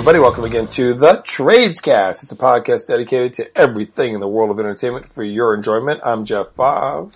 [0.00, 0.18] everybody.
[0.18, 2.22] Welcome again to the Tradescast.
[2.22, 6.00] It's a podcast dedicated to everything in the world of entertainment for your enjoyment.
[6.02, 7.12] I'm Jeff Bob.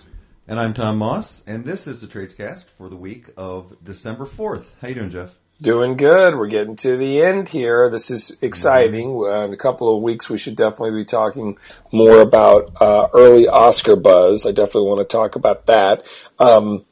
[0.47, 4.73] And I'm Tom Moss, and this is the Tradescast for the week of December 4th.
[4.83, 5.35] How you doing, Jeff?
[5.63, 6.37] Doing good.
[6.37, 7.89] We're getting to the end here.
[7.91, 9.13] This is exciting.
[9.13, 11.57] Uh, in a couple of weeks, we should definitely be talking
[11.91, 14.45] more about uh, early Oscar buzz.
[14.45, 16.03] I definitely want to talk about that.
[16.39, 16.85] Um,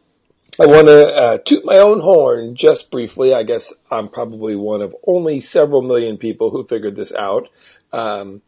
[0.62, 3.34] I want to uh, toot my own horn just briefly.
[3.34, 7.48] I guess I'm probably one of only several million people who figured this out.
[7.93, 8.43] Um,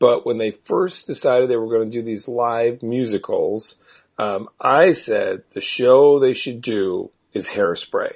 [0.00, 3.76] but when they first decided they were going to do these live musicals,
[4.18, 8.14] um, I said the show they should do is Hairspray.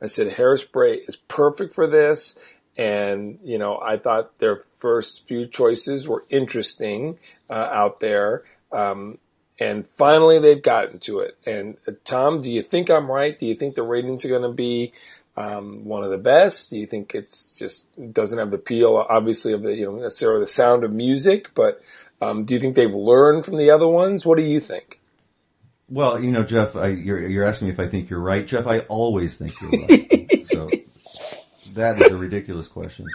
[0.00, 2.36] I said Hairspray is perfect for this.
[2.78, 7.18] And, you know, I thought their first few choices were interesting
[7.50, 8.44] uh, out there.
[8.72, 9.18] Um,
[9.58, 11.36] and finally they've gotten to it.
[11.46, 13.38] And uh, Tom, do you think I'm right?
[13.38, 14.92] Do you think the ratings are going to be
[15.36, 16.70] um, one of the best?
[16.70, 20.40] Do you think it's just doesn't have the appeal, obviously, of the you know necessarily
[20.40, 21.54] the sound of music?
[21.54, 21.80] But
[22.20, 24.24] um, do you think they've learned from the other ones?
[24.24, 25.00] What do you think?
[25.88, 28.46] Well, you know, Jeff, I, you're, you're asking me if I think you're right.
[28.46, 30.46] Jeff, I always think you're right.
[30.50, 30.70] so
[31.74, 33.06] that is a ridiculous question.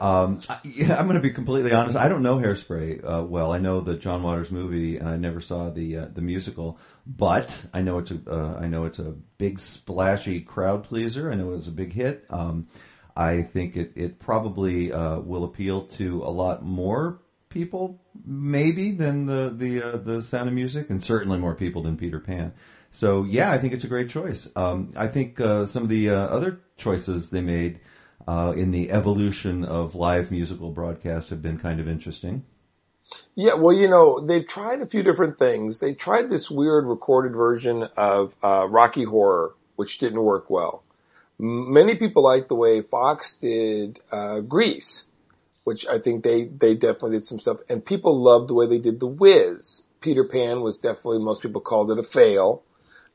[0.00, 1.96] Um, I, yeah, I'm going to be completely honest.
[1.96, 3.52] I don't know Hairspray uh, well.
[3.52, 6.78] I know the John Waters movie, and I never saw the uh, the musical.
[7.06, 11.30] But I know it's a uh, I know it's a big splashy crowd pleaser.
[11.30, 12.24] I know it was a big hit.
[12.30, 12.68] Um,
[13.16, 19.26] I think it it probably uh, will appeal to a lot more people, maybe than
[19.26, 22.52] the the uh, the Sound of Music, and certainly more people than Peter Pan.
[22.90, 24.48] So yeah, I think it's a great choice.
[24.56, 27.80] Um, I think uh, some of the other choices they made
[28.26, 32.44] uh, in the evolution of live musical broadcasts have been kind of interesting.
[33.34, 35.78] Yeah, well, you know, they've tried a few different things.
[35.78, 40.82] They tried this weird recorded version of uh, Rocky Horror, which didn't work well.
[41.38, 45.04] Many people like the way Fox did uh, Grease,
[45.64, 47.58] which I think they, they definitely did some stuff.
[47.68, 49.82] And people loved the way they did The Wiz.
[50.00, 52.62] Peter Pan was definitely, most people called it a fail.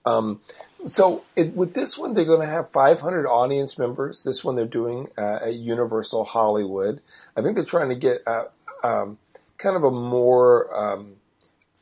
[0.05, 0.41] Um,
[0.87, 4.23] so it, with this one, they're going to have 500 audience members.
[4.23, 7.01] This one they're doing uh, at Universal Hollywood.
[7.35, 8.45] I think they're trying to get uh,
[8.83, 9.17] um,
[9.57, 11.13] kind of a more, um,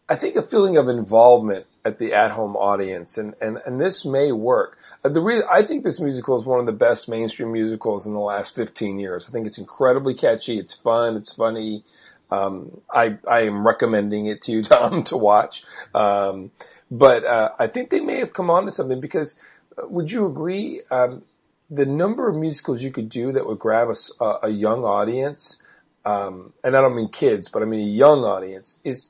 [0.07, 4.31] I think, a feeling of involvement at the at-home audience, and and and this may
[4.31, 4.77] work.
[5.03, 8.13] Uh, the re- I think this musical is one of the best mainstream musicals in
[8.13, 9.25] the last 15 years.
[9.27, 10.59] I think it's incredibly catchy.
[10.59, 11.15] It's fun.
[11.15, 11.83] It's funny.
[12.31, 15.63] Um, I I am recommending it to you, Tom, to watch.
[15.95, 16.51] Um,
[16.91, 19.35] but uh, I think they may have come on to something because
[19.77, 20.81] uh, would you agree?
[20.89, 21.23] Um,
[21.69, 23.89] the number of musicals you could do that would grab
[24.19, 25.57] a, a young audience,
[26.05, 29.09] um, and I don't mean kids, but I mean a young audience, is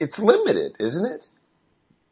[0.00, 1.28] it's limited, isn't it?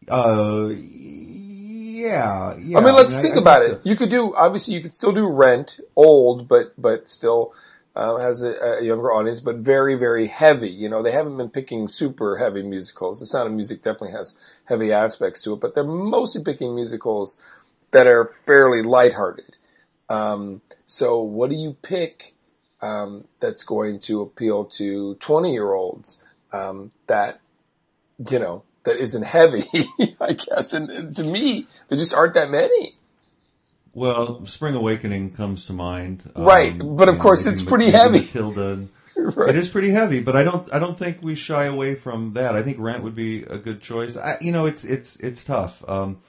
[0.09, 2.79] Uh, yeah, yeah.
[2.79, 3.83] I mean, let's I mean, think I, about I think it.
[3.83, 3.91] So.
[3.91, 7.53] You could do obviously you could still do Rent, old, but but still
[7.97, 10.69] uh, has a, a, younger audience, but very, very heavy.
[10.69, 13.19] You know, they haven't been picking super heavy musicals.
[13.19, 14.35] The Sound of Music definitely has
[14.65, 17.37] heavy aspects to it, but they're mostly picking musicals
[17.91, 19.57] that are fairly lighthearted.
[20.09, 22.35] Um, so, what do you pick
[22.81, 26.19] um, that's going to appeal to twenty-year-olds
[26.53, 27.41] um, that
[28.31, 29.69] you know that isn't heavy?
[30.21, 32.97] I guess, and, and to me, there just aren't that many.
[33.93, 36.31] Well, Spring Awakening comes to mind.
[36.37, 38.21] Right, um, but of course it's pretty heavy.
[38.21, 38.89] Matilda.
[39.23, 39.51] Right.
[39.51, 40.73] It is pretty heavy, but I don't.
[40.73, 42.57] I don't think we shy away from that.
[42.57, 44.17] I think Rent would be a good choice.
[44.17, 45.85] I, you know, it's it's it's tough.
[45.87, 46.23] Um,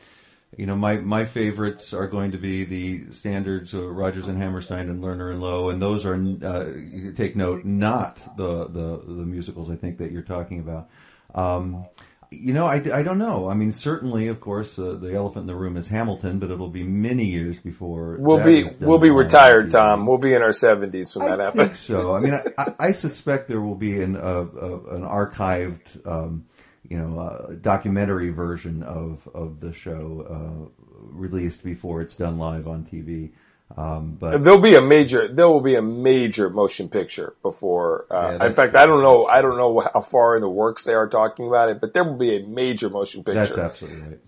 [0.57, 4.89] you know, my my favorites are going to be the standards of Rodgers and Hammerstein
[4.89, 9.71] and Lerner and Loewe, and those are uh, take note, not the the the musicals.
[9.71, 10.89] I think that you're talking about.
[11.33, 11.85] Um,
[12.31, 13.49] you know, I, I don't know.
[13.49, 16.69] I mean, certainly, of course, uh, the elephant in the room is Hamilton, but it'll
[16.69, 19.69] be many years before we'll be we'll be retired.
[19.69, 21.63] Tom, we'll be in our seventies when I that happens.
[21.63, 22.15] Think so.
[22.15, 26.45] I mean, I, I, suspect there will be an uh, uh, an archived, um,
[26.87, 30.25] you know, uh, documentary version of of the show
[30.71, 33.31] uh, released before it's done live on TV.
[33.77, 38.05] Um, but there'll be a major, there will be a major motion picture before.
[38.09, 40.83] Uh, yeah, in fact, I don't know, I don't know how far in the works
[40.83, 43.45] they are talking about it, but there will be a major motion picture.
[43.45, 44.19] That's absolutely right.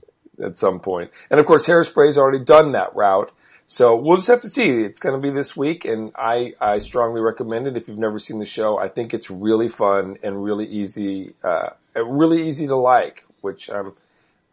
[0.43, 1.11] At some point.
[1.29, 3.31] and of course, Hairspray's already done that route.
[3.67, 4.63] So we'll just have to see.
[4.63, 8.19] It's going to be this week, and I, I strongly recommend it if you've never
[8.19, 8.77] seen the show.
[8.77, 13.93] I think it's really fun and really easy, uh, really easy to like, which I'm,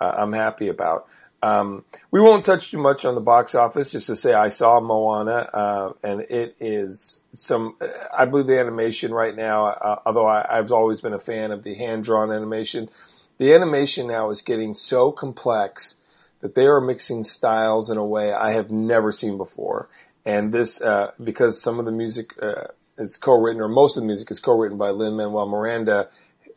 [0.01, 1.09] uh, I'm happy about.
[1.43, 4.81] Um, we won't touch too much on the box office, just to say I saw
[4.81, 7.77] Moana, uh, and it is some.
[8.17, 11.63] I believe the animation right now, uh, although I, I've always been a fan of
[11.63, 12.91] the hand drawn animation,
[13.39, 15.95] the animation now is getting so complex
[16.43, 19.89] that they are mixing styles in a way I have never seen before,
[20.27, 22.65] and this uh, because some of the music uh,
[22.99, 26.09] is co-written, or most of the music is co-written by Lin Manuel Miranda.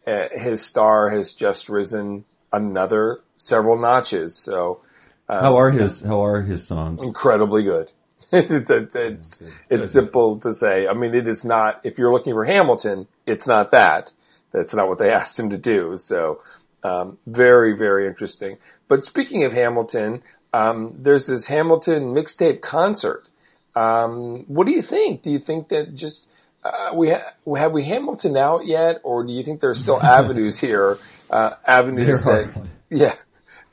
[0.05, 4.35] Uh, his star has just risen another several notches.
[4.37, 4.81] So,
[5.27, 7.01] uh, how are his How are his songs?
[7.01, 7.91] Incredibly good.
[8.31, 10.87] it's it's, it's, it's simple to say.
[10.87, 11.81] I mean, it is not.
[11.83, 14.11] If you're looking for Hamilton, it's not that.
[14.51, 15.97] That's not what they asked him to do.
[15.97, 16.41] So,
[16.83, 18.57] um, very very interesting.
[18.87, 20.21] But speaking of Hamilton,
[20.53, 23.29] um, there's this Hamilton mixtape concert.
[23.75, 25.23] Um, what do you think?
[25.23, 26.27] Do you think that just
[26.63, 30.59] uh, we ha- have we Hamilton out yet, or do you think there's still avenues
[30.59, 30.97] here,
[31.33, 32.67] uh, avenues there that are.
[32.89, 33.15] yeah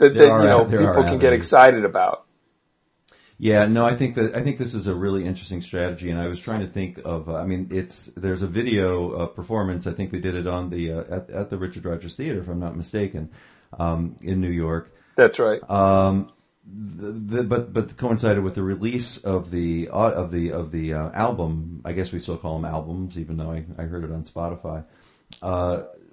[0.01, 2.27] that, that you know people can get excited about?
[3.39, 6.27] Yeah, no, I think that I think this is a really interesting strategy, and I
[6.27, 7.29] was trying to think of.
[7.29, 9.87] Uh, I mean, it's there's a video uh, performance.
[9.87, 12.49] I think they did it on the uh, at, at the Richard Rodgers Theater, if
[12.49, 13.31] I'm not mistaken,
[13.79, 14.95] um, in New York.
[15.17, 15.59] That's right.
[15.71, 16.33] Um,
[16.67, 20.93] the, the, but but coincided with the release of the uh, of the of the
[20.93, 21.81] uh, album.
[21.85, 24.85] I guess we still call them albums, even though I, I heard it on Spotify.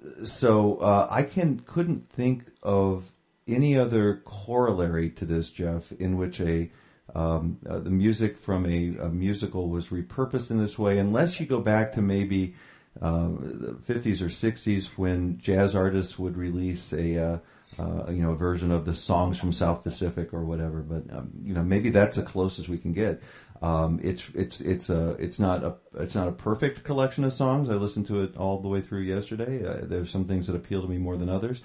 [0.08, 3.12] Uh, so uh, I can couldn't think of
[3.46, 6.70] any other corollary to this, Jeff, in which a
[7.14, 11.46] um, uh, the music from a, a, musical was repurposed in this way, unless you
[11.46, 12.54] go back to maybe
[13.00, 17.40] uh, the 50s or 60s when jazz artists would release a
[17.78, 20.80] uh, you know, a version of the songs from South Pacific or whatever.
[20.80, 23.22] But um, you know, maybe that's the closest we can get.
[23.60, 27.68] Um, it's it's it's a it's not a it's not a perfect collection of songs.
[27.68, 29.64] I listened to it all the way through yesterday.
[29.64, 31.60] Uh, there's some things that appeal to me more than others,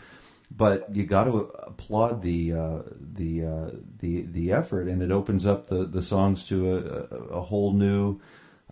[0.50, 3.70] but you got to applaud the uh, the uh,
[4.00, 8.20] the the effort, and it opens up the the songs to a, a whole new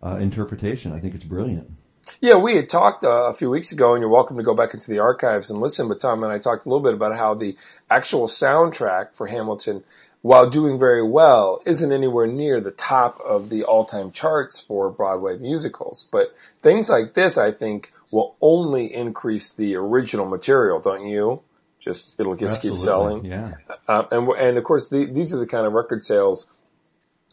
[0.03, 0.91] uh, interpretation.
[0.91, 1.71] I think it's brilliant.
[2.19, 4.73] Yeah, we had talked uh, a few weeks ago, and you're welcome to go back
[4.73, 5.87] into the archives and listen.
[5.87, 7.55] But Tom and I talked a little bit about how the
[7.89, 9.83] actual soundtrack for Hamilton,
[10.21, 15.37] while doing very well, isn't anywhere near the top of the all-time charts for Broadway
[15.37, 16.05] musicals.
[16.11, 21.41] But things like this, I think, will only increase the original material, don't you?
[21.79, 22.77] Just it'll just Absolutely.
[22.77, 23.25] keep selling.
[23.25, 23.53] Yeah.
[23.87, 26.45] Uh, and and of course, the, these are the kind of record sales,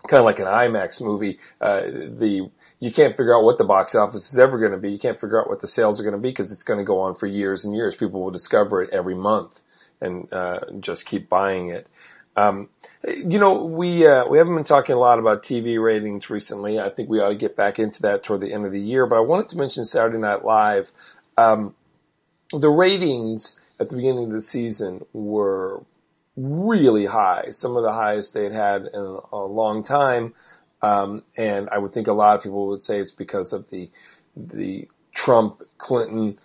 [0.06, 1.38] kind of like an IMAX movie.
[1.60, 2.50] Uh, the
[2.80, 4.92] you can't figure out what the box office is ever going to be.
[4.92, 6.84] You can't figure out what the sales are going to be because it's going to
[6.84, 7.96] go on for years and years.
[7.96, 9.60] People will discover it every month
[10.00, 11.88] and uh, just keep buying it.
[12.36, 12.68] Um,
[13.04, 16.78] you know, we uh, we haven't been talking a lot about TV ratings recently.
[16.78, 19.06] I think we ought to get back into that toward the end of the year.
[19.06, 20.90] But I wanted to mention Saturday Night Live.
[21.36, 21.74] Um,
[22.52, 25.82] the ratings at the beginning of the season were
[26.38, 30.34] really high, some of the highest they'd had in a long time.
[30.80, 33.90] Um, and I would think a lot of people would say it's because of the
[34.36, 36.38] the Trump Clinton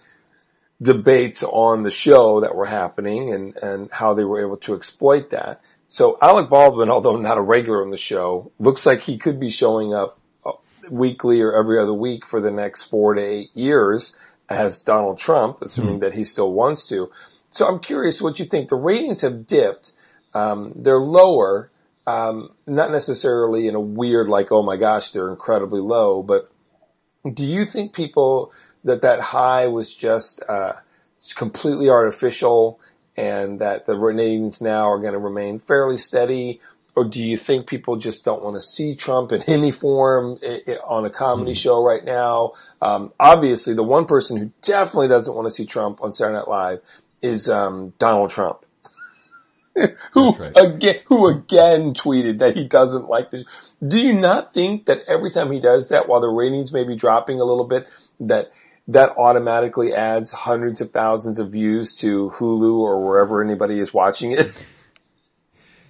[0.82, 5.30] debates on the show that were happening and, and how they were able to exploit
[5.30, 5.62] that.
[5.88, 9.52] So Alec Baldwin, although not a regular on the show, looks like he could be
[9.52, 10.54] showing up uh,
[10.90, 14.16] weekly or every other week for the next four to eight years
[14.50, 16.00] as Donald Trump, assuming mm-hmm.
[16.06, 17.12] that he still wants to.
[17.54, 18.70] So I'm curious what you think.
[18.70, 19.94] The ratings have dipped.
[20.34, 21.72] Um, they're lower
[22.06, 26.52] um, not necessarily in a weird like, oh my gosh, they're incredibly low, but
[27.34, 28.52] do you think people
[28.84, 30.74] that that high was just uh,
[31.36, 32.80] completely artificial
[33.16, 36.60] and that the ratings now are going to remain fairly steady?
[36.96, 40.38] Or do you think people just don't want to see Trump in any form
[40.86, 41.58] on a comedy mm-hmm.
[41.58, 42.52] show right now?
[42.82, 46.50] Um, obviously, the one person who definitely doesn't want to see Trump on Saturday Night
[46.50, 46.80] Live
[47.24, 48.60] is um, Donald Trump.
[50.12, 50.56] who right.
[50.56, 53.44] again who again tweeted that he doesn't like this.
[53.86, 56.96] Do you not think that every time he does that, while the ratings may be
[56.96, 57.88] dropping a little bit,
[58.20, 58.52] that
[58.88, 64.34] that automatically adds hundreds of thousands of views to Hulu or wherever anybody is watching
[64.34, 64.52] it?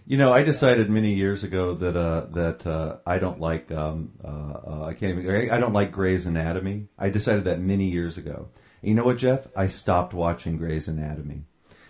[0.05, 4.11] You know, I decided many years ago that uh, that uh, I don't like um,
[4.21, 6.87] uh, uh I can't even I don't like Grey's Anatomy.
[6.99, 8.49] I decided that many years ago.
[8.83, 9.47] You know what, Jeff?
[9.55, 11.45] I stopped watching Grey's Anatomy.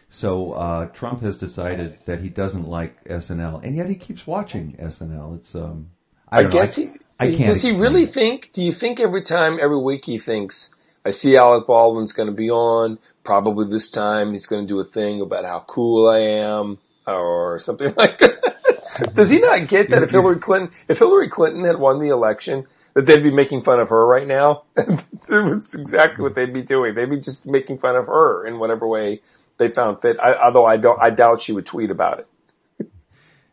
[0.10, 4.78] So uh, Trump has decided that he doesn't like SNL, and yet he keeps watching
[4.80, 5.38] SNL.
[5.38, 5.90] It's um,
[6.30, 6.90] I, I guess know, he.
[7.20, 7.48] I, I can't.
[7.48, 8.14] Does he really it.
[8.14, 8.52] think?
[8.54, 10.70] Do you think every time, every week, he thinks,
[11.04, 13.00] "I see Alec Baldwin's going to be on.
[13.24, 17.58] Probably this time he's going to do a thing about how cool I am, or
[17.58, 21.80] something like that." Does he not get that if Hillary Clinton, if Hillary Clinton had
[21.80, 24.64] won the election, that they'd be making fun of her right now?
[24.78, 26.96] it was exactly what they'd be doing.
[26.96, 29.22] They'd be just making fun of her in whatever way
[29.58, 30.18] they found fit.
[30.20, 32.28] I, although I don't, I doubt she would tweet about it.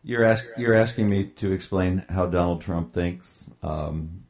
[0.03, 3.51] You're ask, you're asking me to explain how Donald Trump thinks.
[3.61, 4.23] Um,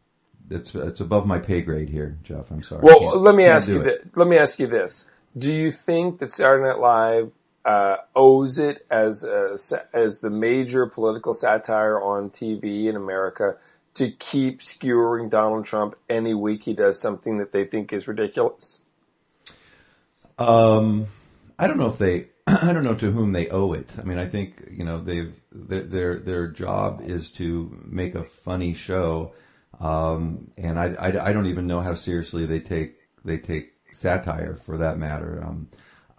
[0.49, 2.51] it's it's above my pay grade here, Jeff.
[2.51, 2.81] I'm sorry.
[2.83, 3.81] Well, let me ask you.
[3.81, 5.05] This, let me ask you this:
[5.37, 7.31] Do you think that Saturday Night Live
[7.63, 9.57] uh, owes it as a,
[9.93, 13.55] as the major political satire on TV in America
[13.95, 18.79] to keep skewering Donald Trump any week he does something that they think is ridiculous?
[20.37, 21.07] Um,
[21.59, 22.27] I don't know if they.
[22.47, 23.89] I don't know to whom they owe it.
[23.99, 28.23] I mean, I think you know they've their their, their job is to make a
[28.23, 29.33] funny show,
[29.79, 34.57] um, and I, I, I don't even know how seriously they take they take satire
[34.63, 35.43] for that matter.
[35.45, 35.69] Um,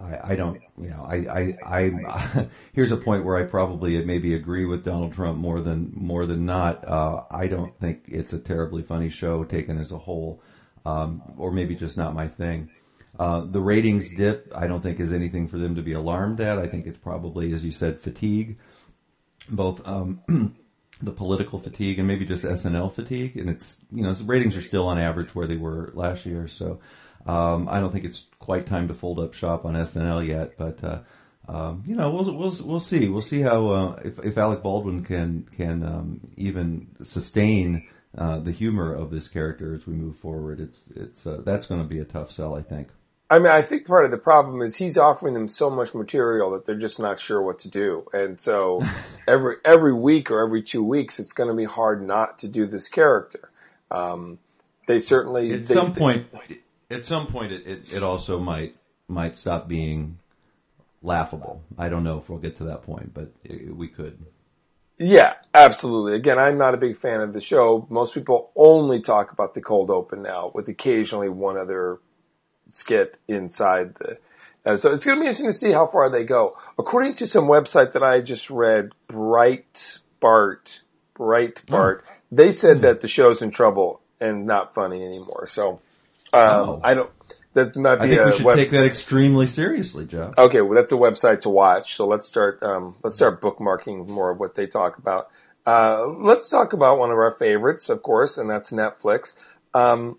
[0.03, 4.35] I, I don't, you know, I, I, I, here's a point where I probably maybe
[4.35, 6.87] agree with Donald Trump more than, more than not.
[6.87, 10.43] Uh, I don't think it's a terribly funny show taken as a whole,
[10.85, 12.71] um, or maybe just not my thing.
[13.19, 16.59] Uh, the ratings dip, I don't think is anything for them to be alarmed at.
[16.59, 18.59] I think it's probably, as you said, fatigue,
[19.49, 20.23] both, um,
[21.03, 23.37] the political fatigue and maybe just SNL fatigue.
[23.37, 26.49] And it's, you know, the ratings are still on average where they were last year.
[26.49, 26.81] So,
[27.27, 30.83] um, I don't think it's quite time to fold up shop on SNL yet, but
[30.83, 31.01] uh,
[31.49, 33.09] um, you know we'll we'll we'll see.
[33.09, 37.87] We'll see how uh, if if Alec Baldwin can can um, even sustain
[38.17, 40.61] uh, the humor of this character as we move forward.
[40.61, 42.89] It's it's uh, that's going to be a tough sell, I think.
[43.31, 46.51] I mean, I think part of the problem is he's offering them so much material
[46.51, 48.83] that they're just not sure what to do, and so
[49.29, 52.67] every every week or every two weeks, it's going to be hard not to do
[52.67, 53.49] this character.
[53.91, 54.39] Um,
[54.87, 56.27] they certainly at they, some point
[56.93, 58.77] at some point it, it, it, also might
[59.09, 60.19] might stop being
[61.03, 61.63] laughable.
[61.79, 64.19] I don't know if we'll get to that point, but it, we could.
[64.99, 66.15] Yeah, absolutely.
[66.15, 67.87] Again, I'm not a big fan of the show.
[67.91, 71.99] Most people only talk about the cold open now, with occasionally one other
[72.69, 74.19] skit inside the.
[74.65, 76.57] Uh, so it's going to be interesting to see how far they go.
[76.79, 80.79] According to some website that I just read, Breitbart,
[81.17, 82.13] Breitbart, oh.
[82.31, 82.83] they said mm.
[82.83, 85.49] that the show's in trouble and not funny anymore.
[85.49, 85.81] So
[86.33, 86.81] um, oh.
[86.83, 87.11] I don't.
[87.55, 90.33] That might be I think we should web- take that extremely seriously, Joe.
[90.39, 91.97] Okay, well, that's a website to watch.
[91.97, 92.63] So let's start.
[92.63, 95.29] Um, let's start bookmarking more of what they talk about.
[95.67, 99.35] Uh, let's talk about one of our favorites, of course, and that's Netflix.
[99.75, 100.19] Um,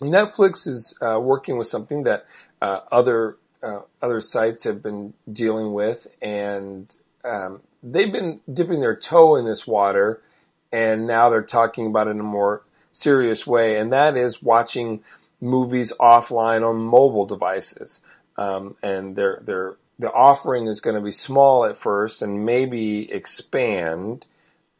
[0.00, 2.26] Netflix is uh, working with something that
[2.60, 8.94] uh, other uh, other sites have been dealing with, and um, they've been dipping their
[8.96, 10.22] toe in this water,
[10.70, 12.62] and now they're talking about it in a more
[12.92, 15.00] serious way, and that is watching
[15.40, 18.00] movies offline on mobile devices.
[18.36, 23.10] Um, and their their the offering is going to be small at first and maybe
[23.10, 24.24] expand.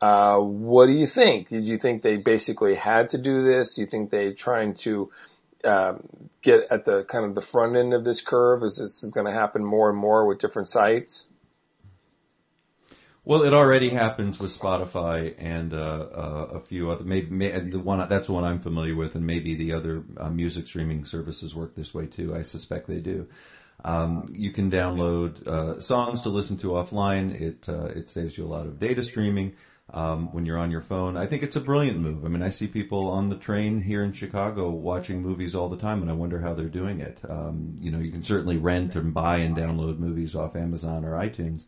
[0.00, 1.49] Uh, what do you think?
[1.49, 3.75] Did you think they basically had to do this?
[3.75, 5.11] Do you think they trying to
[5.65, 6.09] um,
[6.41, 8.62] get at the kind of the front end of this curve?
[8.62, 11.27] Is this is going to happen more and more with different sites?
[13.28, 17.04] Well, it already happens with Spotify and uh, uh, a few other.
[17.04, 20.30] Maybe, maybe, the one that's the one I'm familiar with, and maybe the other uh,
[20.30, 22.35] music streaming services work this way too.
[22.35, 23.28] I suspect they do.
[23.85, 27.38] Um, you can download uh, songs to listen to offline.
[27.38, 29.52] It uh, it saves you a lot of data streaming
[29.92, 31.18] um, when you're on your phone.
[31.18, 32.25] I think it's a brilliant move.
[32.25, 35.76] I mean, I see people on the train here in Chicago watching movies all the
[35.76, 37.18] time, and I wonder how they're doing it.
[37.28, 41.11] Um, you know, you can certainly rent and buy and download movies off Amazon or
[41.11, 41.64] iTunes.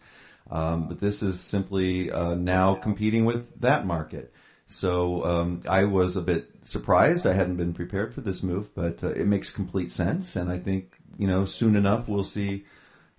[0.51, 4.33] Um, but this is simply uh, now competing with that market.
[4.67, 7.27] So um, I was a bit surprised.
[7.27, 10.37] I hadn't been prepared for this move, but uh, it makes complete sense.
[10.37, 12.65] And I think you know soon enough we'll see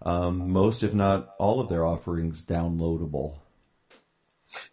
[0.01, 3.35] um, most, if not all, of their offerings downloadable.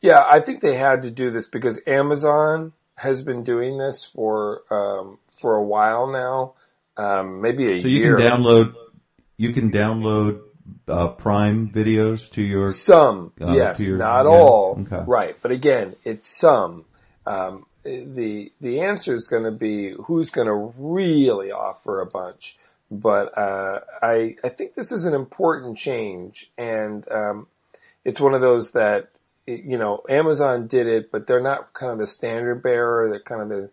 [0.01, 4.63] Yeah, I think they had to do this because Amazon has been doing this for
[4.71, 6.55] um, for a while now,
[6.97, 7.81] um, maybe a year.
[7.81, 8.17] so you year.
[8.17, 8.75] can download.
[9.37, 10.41] You can download
[10.87, 15.05] uh, Prime videos to your some uh, yes, your, not yeah, all okay.
[15.07, 16.85] right, but again, it's some.
[17.27, 22.59] Um, the the answer is going to be who's going to really offer a bunch.
[22.91, 27.47] But uh, I I think this is an important change, and um,
[28.05, 29.11] it's one of those that
[29.47, 33.11] you know Amazon did it, but they're not kind of the standard bearer.
[33.11, 33.71] They're kind of the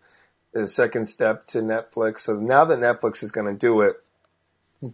[0.52, 2.20] the second step to Netflix.
[2.20, 3.96] So now that Netflix is going to do it,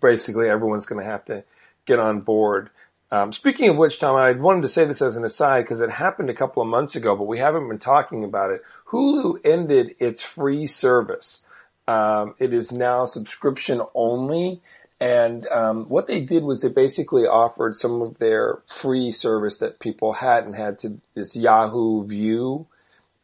[0.00, 1.44] basically everyone's going to have to
[1.86, 2.70] get on board.
[3.10, 5.90] Um, speaking of which, Tom, I wanted to say this as an aside because it
[5.90, 8.62] happened a couple of months ago, but we haven't been talking about it.
[8.86, 11.40] Hulu ended its free service.
[11.86, 14.62] Um, it is now subscription only.
[15.00, 19.80] And um, what they did was they basically offered some of their free service that
[19.80, 22.66] people hadn't had to this Yahoo View,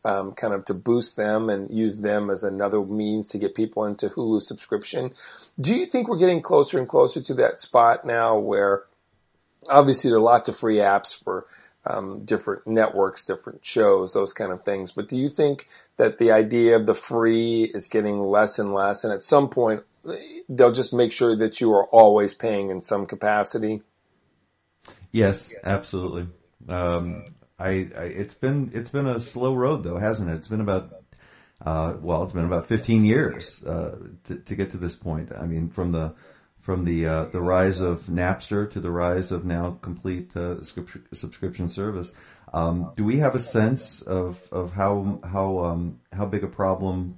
[0.09, 3.85] um, kind of to boost them and use them as another means to get people
[3.85, 5.13] into Hulu subscription.
[5.61, 8.85] Do you think we're getting closer and closer to that spot now where
[9.69, 11.47] obviously there are lots of free apps for
[11.85, 14.93] um, different networks, different shows, those kind of things.
[14.93, 19.05] But do you think that the idea of the free is getting less and less,
[19.05, 19.83] and at some point
[20.49, 23.83] they'll just make sure that you are always paying in some capacity?
[25.13, 26.29] Yes, absolutely.
[26.69, 27.25] Um,
[27.59, 30.35] I, I it's been it's been a slow road though, hasn't it?
[30.35, 30.93] It's been about
[31.65, 35.33] uh, well, it's been about 15 years uh, to, to get to this point.
[35.37, 36.15] I mean, from the
[36.61, 41.69] from the uh, the rise of Napster to the rise of now complete uh, subscription
[41.69, 42.13] service.
[42.53, 47.17] Um, do we have a sense of of how how um, how big a problem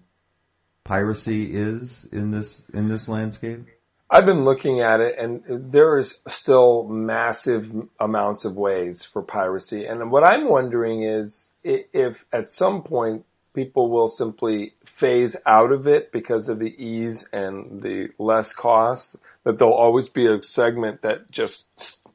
[0.85, 3.66] piracy is in this in this landscape?
[4.10, 9.86] I've been looking at it, and there is still massive amounts of ways for piracy.
[9.86, 13.24] And what I'm wondering is if at some point
[13.54, 19.14] people will simply phase out of it because of the ease and the less cost,
[19.44, 21.66] that there'll always be a segment that just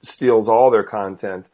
[0.02, 1.50] steals all their content.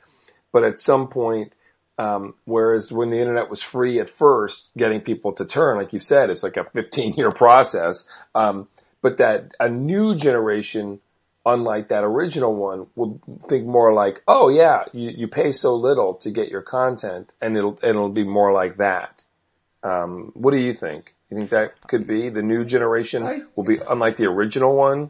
[0.51, 1.53] But at some point,
[1.99, 5.99] um, whereas when the internet was free at first, getting people to turn, like you
[5.99, 8.05] said, it's like a 15 year process.
[8.33, 8.67] Um,
[9.01, 10.99] but that a new generation,
[11.45, 16.15] unlike that original one, will think more like, oh yeah, you, you pay so little
[16.15, 19.23] to get your content, and it'll it'll be more like that.
[19.83, 21.15] Um, what do you think?
[21.29, 25.09] You think that could be the new generation I, will be unlike the original one?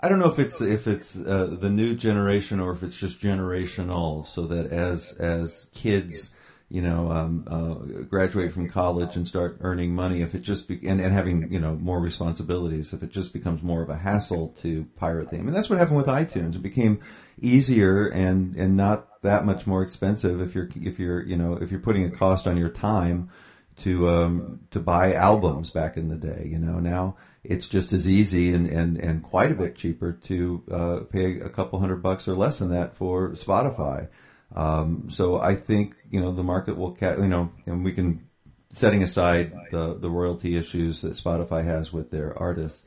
[0.00, 3.20] I don't know if it's if it's uh, the new generation or if it's just
[3.20, 6.34] generational, so that as as kids,
[6.70, 10.78] you know, um, uh, graduate from college and start earning money, if it just be,
[10.86, 14.48] and, and having you know more responsibilities, if it just becomes more of a hassle
[14.60, 16.56] to pirate them, and that's what happened with iTunes.
[16.56, 17.00] It became
[17.40, 21.70] easier and and not that much more expensive if you're if you're you know if
[21.70, 23.30] you're putting a cost on your time
[23.78, 26.46] to um, to buy albums back in the day.
[26.50, 30.62] You know now it's just as easy and, and, and quite a bit cheaper to
[30.70, 34.08] uh, pay a couple hundred bucks or less than that for Spotify.
[34.54, 38.28] Um, so I think you know the market will, ca- you know, and we can
[38.72, 42.86] setting aside the the royalty issues that Spotify has with their artists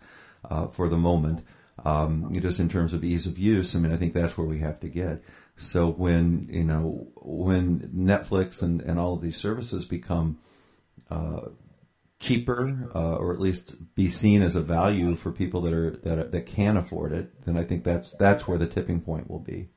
[0.49, 1.45] uh, for the moment.
[1.83, 4.59] Um, just in terms of ease of use, I mean, I think that's where we
[4.59, 5.23] have to get.
[5.57, 10.39] So when you know when Netflix and, and all of these services become
[11.09, 11.41] uh,
[12.19, 16.19] cheaper, uh, or at least be seen as a value for people that are that
[16.19, 19.39] are, that can afford it, then I think that's that's where the tipping point will
[19.39, 19.69] be.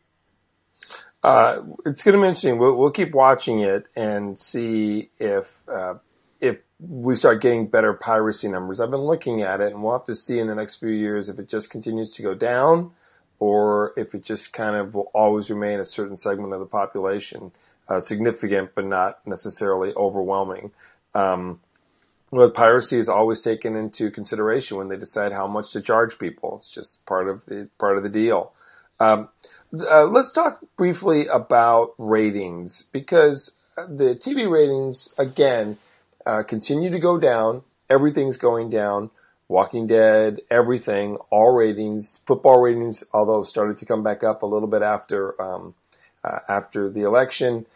[1.24, 2.58] Uh, it's going to be interesting.
[2.58, 5.94] We'll, we'll, keep watching it and see if uh,
[6.38, 8.78] if we start getting better piracy numbers.
[8.78, 11.30] I've been looking at it, and we'll have to see in the next few years
[11.30, 12.90] if it just continues to go down,
[13.38, 17.52] or if it just kind of will always remain a certain segment of the population,
[17.88, 20.72] uh, significant but not necessarily overwhelming.
[21.14, 21.58] Um,
[22.30, 26.58] well, piracy is always taken into consideration when they decide how much to charge people.
[26.58, 28.52] It's just part of the part of the deal.
[29.00, 29.30] Um,
[29.82, 35.78] uh, let's talk briefly about ratings because the TV ratings again
[36.26, 37.62] uh, continue to go down.
[37.90, 39.10] Everything's going down.
[39.46, 44.68] Walking Dead, everything, all ratings, football ratings, although started to come back up a little
[44.68, 45.74] bit after um,
[46.24, 47.66] uh, after the election.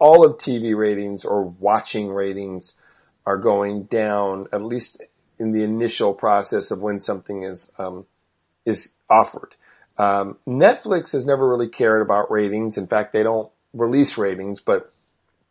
[0.00, 2.72] all of TV ratings or watching ratings
[3.24, 5.00] are going down, at least
[5.38, 8.04] in the initial process of when something is um,
[8.64, 9.54] is offered.
[9.98, 12.76] Um, Netflix has never really cared about ratings.
[12.76, 14.92] In fact, they don't release ratings, but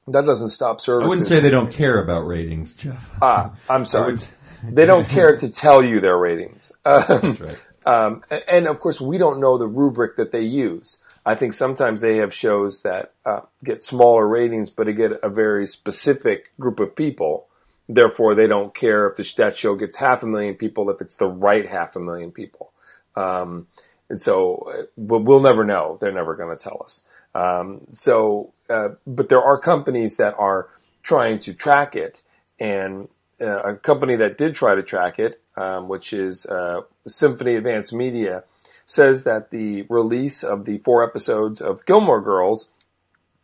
[0.08, 1.06] that doesn't stop services.
[1.06, 3.12] I wouldn't say they don't care about ratings, Jeff.
[3.22, 4.18] Ah, I'm sorry.
[4.64, 6.72] they don't care to tell you their ratings.
[6.86, 7.58] Um, That's right.
[7.86, 11.00] Um, and of course, we don't know the rubric that they use.
[11.26, 15.30] I think sometimes they have shows that uh, get smaller ratings, but they get a
[15.30, 17.48] very specific group of people
[17.90, 21.16] Therefore, they don't care if the, that show gets half a million people if it's
[21.16, 22.72] the right half a million people.
[23.16, 23.68] Um,
[24.10, 25.98] and so we'll never know.
[26.00, 27.04] They're never going to tell us.
[27.36, 30.70] Um, so, uh, but there are companies that are
[31.02, 32.22] trying to track it,
[32.60, 33.08] and
[33.42, 37.94] uh, a company that did try to track it, um, which is uh, Symphony Advanced
[37.94, 38.44] Media,
[38.86, 42.70] says that the release of the four episodes of Gilmore Girls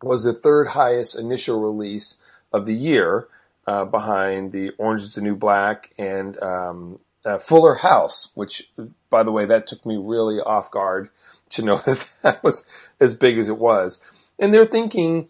[0.02, 2.16] was the third highest initial release
[2.54, 3.28] of the year
[3.68, 8.70] uh, behind the Orange is the New Black and um, uh, Fuller House, which,
[9.10, 11.10] by the way, that took me really off guard
[11.52, 12.66] to know that that was
[13.00, 14.00] as big as it was.
[14.38, 15.30] And they're thinking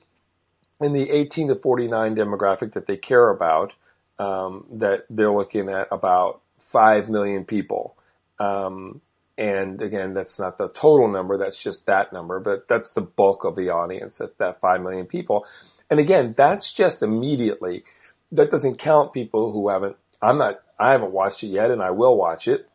[0.82, 3.74] in the 18 to 49 demographic that they care about,
[4.18, 7.98] um, that they're looking at about 5 million people.
[8.40, 9.02] Um,
[9.38, 13.46] and again, that's not the total number, that's just that number, but that's the bulk
[13.46, 15.46] of the audience, that, that 5 million people.
[15.90, 17.84] And again, that's just immediately
[18.32, 19.96] that doesn't count people who haven't.
[20.22, 20.62] I'm not.
[20.80, 22.68] I haven't watched it yet, and I will watch it.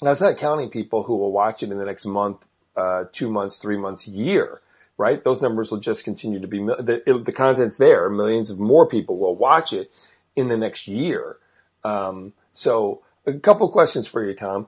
[0.00, 2.38] That's not counting people who will watch it in the next month,
[2.76, 4.60] uh, two months, three months, year.
[4.96, 5.22] Right?
[5.24, 6.58] Those numbers will just continue to be.
[6.58, 8.08] The, it, the content's there.
[8.08, 9.90] Millions of more people will watch it
[10.36, 11.36] in the next year.
[11.82, 14.66] Um, so, a couple questions for you, Tom.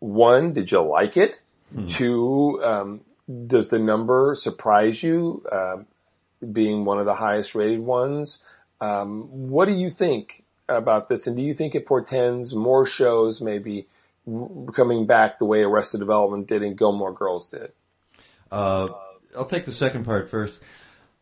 [0.00, 1.40] One, did you like it?
[1.72, 1.86] Hmm.
[1.86, 3.00] Two, um,
[3.46, 5.44] does the number surprise you?
[5.50, 5.76] Uh,
[6.52, 8.44] being one of the highest rated ones.
[8.80, 11.26] Um, what do you think about this?
[11.26, 13.86] And do you think it portends more shows maybe
[14.74, 17.72] coming back the way Arrested Development did and Gilmore Girls did?
[18.50, 18.88] Uh,
[19.36, 20.62] I'll take the second part first.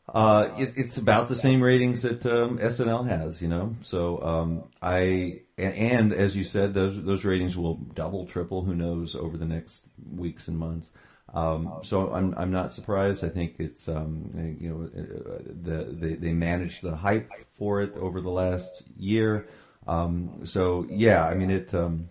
[0.08, 3.76] Uh, it, it's about the same ratings that um, SNL has, you know.
[3.82, 9.14] So um, I and as you said, those those ratings will double, triple, who knows,
[9.14, 10.90] over the next weeks and months.
[11.34, 13.24] Um, so I'm I'm not surprised.
[13.24, 18.20] I think it's um, you know the they they managed the hype for it over
[18.20, 19.48] the last year.
[19.86, 22.10] Um, so yeah, I mean it, um,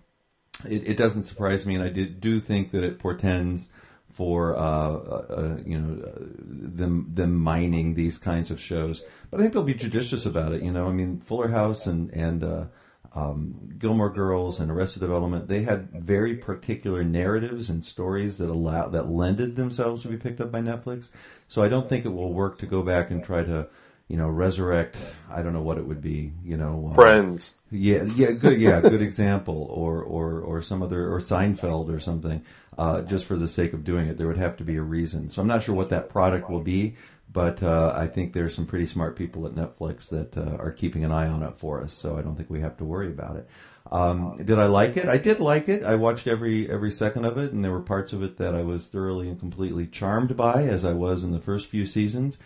[0.67, 3.69] it, it doesn't surprise me, and I did do think that it portends
[4.13, 9.03] for uh, uh, uh you know uh, them them mining these kinds of shows.
[9.29, 10.63] But I think they'll be judicious about it.
[10.63, 12.65] You know, I mean Fuller House and and uh,
[13.13, 18.87] um, Gilmore Girls and Arrested Development, they had very particular narratives and stories that allow
[18.89, 21.09] that lended themselves to be picked up by Netflix.
[21.47, 23.67] So I don't think it will work to go back and try to,
[24.07, 24.95] you know, resurrect.
[25.29, 26.31] I don't know what it would be.
[26.45, 27.53] You know, uh, Friends.
[27.69, 32.45] Yeah, yeah, good, yeah, good example, or or or some other, or Seinfeld or something,
[32.77, 34.17] uh, just for the sake of doing it.
[34.17, 35.29] There would have to be a reason.
[35.29, 36.95] So I'm not sure what that product will be,
[37.31, 41.05] but uh, I think there's some pretty smart people at Netflix that uh, are keeping
[41.05, 41.93] an eye on it for us.
[41.93, 43.47] So I don't think we have to worry about it.
[43.91, 45.07] Um, did I like it?
[45.07, 45.83] I did like it.
[45.83, 48.63] I watched every every second of it, and there were parts of it that I
[48.63, 52.37] was thoroughly and completely charmed by, as I was in the first few seasons.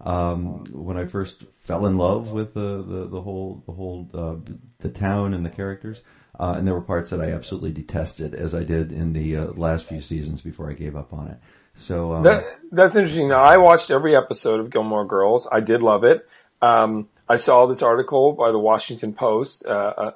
[0.00, 4.36] Um, when I first fell in love with the the, the whole the whole uh,
[4.78, 6.00] the town and the characters,
[6.38, 9.46] uh, and there were parts that I absolutely detested, as I did in the uh,
[9.52, 11.38] last few seasons before I gave up on it.
[11.76, 13.28] So um, that, that's interesting.
[13.28, 15.48] Now, I watched every episode of Gilmore Girls.
[15.50, 16.26] I did love it.
[16.62, 20.12] Um, I saw this article by the Washington Post, uh, uh,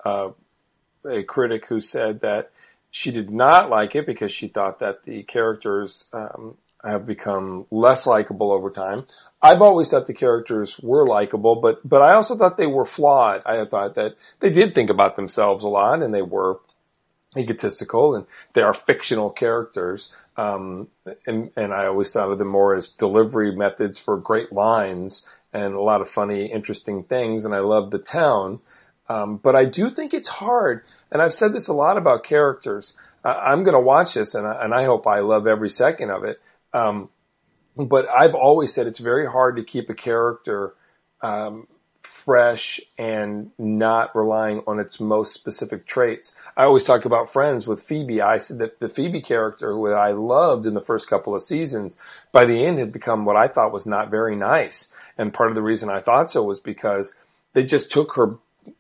[1.05, 2.51] uh, a critic who said that
[2.91, 8.07] she did not like it because she thought that the characters um, have become less
[8.07, 9.07] likable over time.
[9.41, 13.43] I've always thought the characters were likable, but but I also thought they were flawed.
[13.47, 16.61] I thought that they did think about themselves a lot, and they were
[17.39, 20.13] egotistical, and they are fictional characters.
[20.37, 20.89] Um,
[21.27, 25.75] and, and I always thought of them more as delivery methods for great lines and
[25.75, 27.45] a lot of funny, interesting things.
[27.45, 28.61] And I love the town.
[29.09, 30.85] Um, but I do think it's hard.
[31.11, 32.93] And I've said this a lot about characters.
[33.25, 36.25] I'm going to watch this and I, and I hope I love every second of
[36.25, 36.41] it.
[36.73, 37.09] Um,
[37.77, 40.75] but I've always said it's very hard to keep a character,
[41.23, 41.67] um,
[42.09, 46.35] fresh and not relying on its most specific traits.
[46.57, 48.21] I always talk about Friends with Phoebe.
[48.21, 51.97] I said that the Phoebe character, who I loved in the first couple of seasons,
[52.33, 54.89] by the end had become what I thought was not very nice.
[55.17, 57.15] And part of the reason I thought so was because
[57.55, 58.37] they just took her,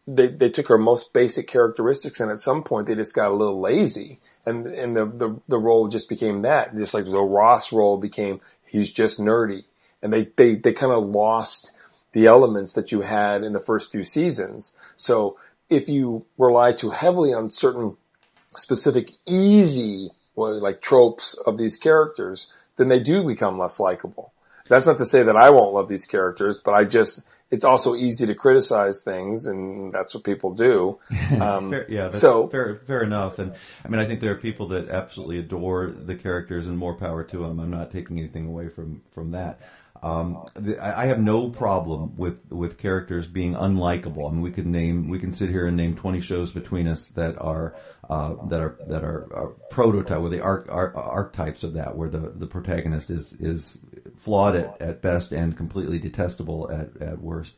[0.06, 3.34] they, they took her most basic characteristics and at some point they just got a
[3.34, 6.76] little lazy and, and the, the, the role just became that.
[6.76, 9.64] Just like the Ross role became, he's just nerdy.
[10.02, 11.72] And they, they, they kind of lost,
[12.18, 14.72] the elements that you had in the first few seasons.
[14.96, 15.38] So
[15.70, 17.96] if you rely too heavily on certain
[18.56, 24.32] specific easy, well, like tropes of these characters, then they do become less likable.
[24.66, 27.20] That's not to say that I won't love these characters, but I just,
[27.52, 30.98] it's also easy to criticize things and that's what people do.
[31.40, 33.38] Um, fair, yeah, so, fair, fair enough.
[33.38, 33.52] And
[33.84, 37.22] I mean, I think there are people that absolutely adore the characters and more power
[37.22, 37.60] to them.
[37.60, 39.60] I'm not taking anything away from, from that.
[40.02, 44.28] Um, the, I have no problem with, with characters being unlikable.
[44.28, 47.08] I mean, we could name, we can sit here and name 20 shows between us
[47.10, 47.74] that are,
[48.08, 52.08] uh, that are, that are, are prototype, where the arch, arch, archetypes of that, where
[52.08, 53.78] the, the protagonist is, is
[54.16, 57.54] flawed at, at best and completely detestable at, at worst.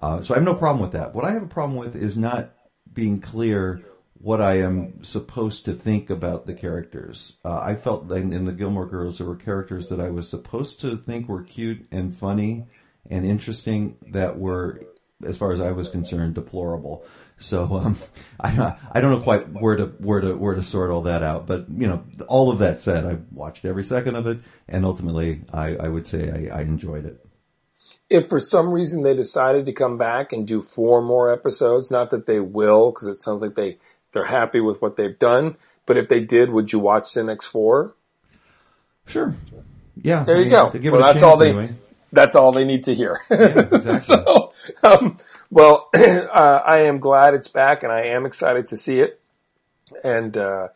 [0.00, 1.14] Uh, so I have no problem with that.
[1.14, 2.52] What I have a problem with is not
[2.92, 3.82] being clear
[4.20, 7.34] what I am supposed to think about the characters.
[7.42, 10.96] Uh, I felt in the Gilmore Girls there were characters that I was supposed to
[10.96, 12.66] think were cute and funny
[13.08, 14.82] and interesting that were,
[15.26, 17.06] as far as I was concerned, deplorable.
[17.38, 17.98] So um,
[18.40, 21.46] I I don't know quite where to where to where to sort all that out.
[21.46, 25.42] But you know, all of that said, I watched every second of it, and ultimately,
[25.50, 27.24] I, I would say I, I enjoyed it
[28.10, 32.10] if for some reason they decided to come back and do four more episodes, not
[32.10, 33.78] that they will, because it sounds like they
[34.12, 35.56] they're happy with what they've done.
[35.86, 37.94] But if they did, would you watch the next four?
[39.06, 39.34] Sure.
[39.96, 40.24] Yeah.
[40.24, 40.70] There you go.
[40.72, 41.48] Well, that's all they.
[41.50, 41.74] Anyway.
[42.12, 43.20] That's all they need to hear.
[43.30, 43.98] Yeah, exactly.
[44.00, 45.18] so, um,
[45.50, 49.20] well, uh, I am glad it's back, and I am excited to see it.
[50.04, 50.68] And uh,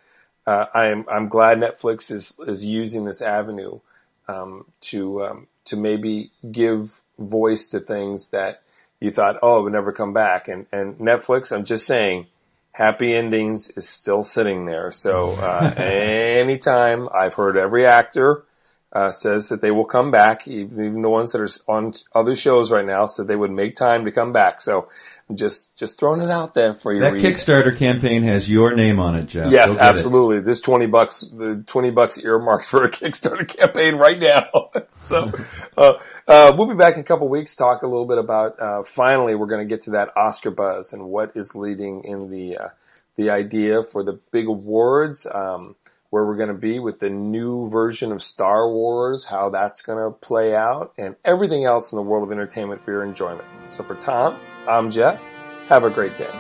[0.47, 3.81] uh, I am I'm glad Netflix is is using this avenue
[4.29, 8.62] um, to um, to maybe give voice to things that
[9.01, 10.49] you thought, oh, it would never come back.
[10.49, 12.27] And and Netflix, I'm just saying,
[12.75, 14.91] happy endings is still sitting there.
[14.91, 18.45] So uh, anytime I've heard every actor
[18.93, 22.35] uh, says that they will come back, even, even the ones that are on other
[22.35, 24.61] shows right now, said they would make time to come back.
[24.61, 24.89] So
[25.35, 27.01] just just throwing it out there for you.
[27.01, 27.15] That.
[27.15, 29.51] Kickstarter campaign has your name on it, Jeff.
[29.51, 29.81] Yes, get it.
[29.81, 30.41] absolutely.
[30.41, 34.71] This twenty bucks, the twenty bucks earmarked for a Kickstarter campaign right now.
[35.07, 35.33] so,
[35.79, 35.93] uh,
[36.29, 37.55] uh, we'll be back in a couple weeks.
[37.55, 38.61] Talk a little bit about.
[38.61, 42.31] Uh, finally, we're going to get to that Oscar buzz and what is leading in
[42.31, 42.69] the uh,
[43.17, 45.27] the idea for the big awards.
[45.33, 45.77] Um,
[46.11, 49.99] where we're going to be with the new version of Star Wars, how that's going
[49.99, 53.43] to play out, and everything else in the world of entertainment for your enjoyment.
[53.71, 55.20] So for Tom, I'm Jeff.
[55.68, 56.31] Have a great day.